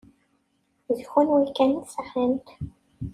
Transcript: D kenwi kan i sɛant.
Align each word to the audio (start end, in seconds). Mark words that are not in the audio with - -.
D 0.97 0.99
kenwi 1.11 1.45
kan 1.55 1.71
i 1.81 1.85
sɛant. 1.93 2.47